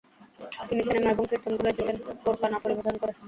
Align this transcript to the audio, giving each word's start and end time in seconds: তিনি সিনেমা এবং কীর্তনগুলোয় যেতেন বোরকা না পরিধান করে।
তিনি 0.67 0.81
সিনেমা 0.85 1.09
এবং 1.13 1.23
কীর্তনগুলোয় 1.31 1.75
যেতেন 1.77 1.95
বোরকা 2.23 2.47
না 2.49 2.57
পরিধান 2.63 2.95
করে। 3.01 3.13